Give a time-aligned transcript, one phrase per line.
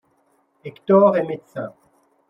[0.63, 1.75] Hector est médecin.